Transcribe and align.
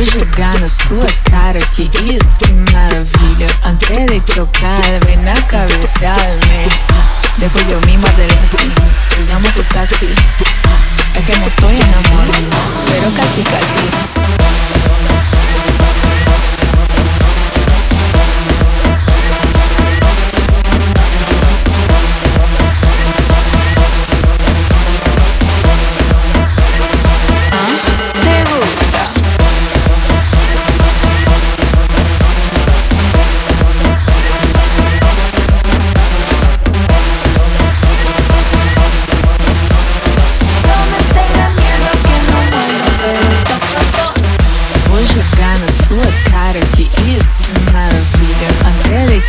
Vou 0.00 0.18
jogar 0.18 0.58
na 0.60 0.66
sua 0.66 1.06
cara 1.28 1.58
que 1.58 1.82
isso 2.10 2.38
que 2.38 2.54
maravilha. 2.72 3.46
Antes 3.66 4.06
de 4.06 4.32
chocar, 4.32 4.80
ven 5.04 5.28
a 5.28 5.42
cabecearme 5.42 6.68
Después 7.36 7.66
yo 7.68 7.78
misma 7.82 8.08
te 8.12 8.26
lo 8.26 8.40
así 8.42 8.72
Te 9.10 9.22
llamo 9.30 9.46
tu 9.54 9.62
taxi 9.64 10.08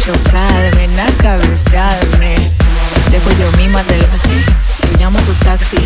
chofrarme, 0.03 0.87
naca, 0.95 1.37
brucearme. 1.37 2.35
Después 3.11 3.37
yo 3.37 3.51
misma 3.57 3.83
del 3.83 4.03
así, 4.13 4.33
yo 4.83 4.99
llamo 4.99 5.19
tu 5.19 5.33
taxi. 5.45 5.77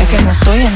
Es 0.00 0.08
que 0.08 0.22
no 0.22 0.32
estoy 0.32 0.62
en 0.62 0.74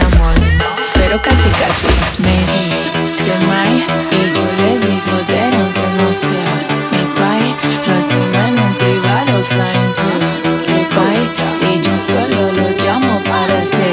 pero 0.94 1.20
casi 1.20 1.48
casi. 1.62 1.89
Me 2.19 2.36
dice 2.53 3.34
Mai 3.49 3.76
y 4.12 4.22
yo 4.34 4.44
le 4.59 4.71
digo 4.87 5.16
de 5.26 5.41
aunque 5.56 5.87
no 5.99 6.12
sea 6.12 6.53
mi 6.93 7.04
pai. 7.19 7.44
Lo 7.87 7.99
hacemos 7.99 8.49
en 8.49 8.59
un 8.60 8.75
privado 8.75 9.43
flying 9.43 9.93
to 9.94 10.09
Dubai 10.69 11.22
y 11.72 11.81
yo 11.81 11.99
solo 11.99 12.53
lo 12.53 12.69
llamo 12.84 13.20
para 13.25 13.62
ser. 13.65 13.88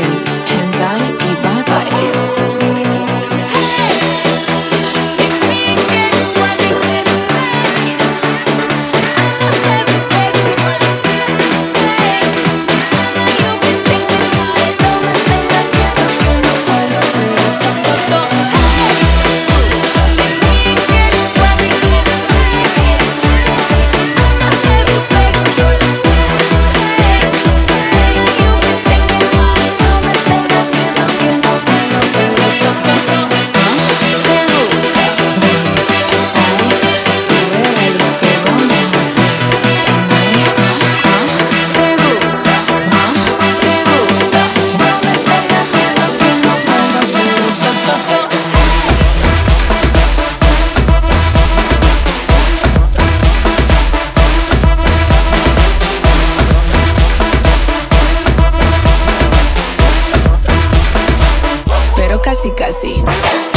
casi. 62.55 63.54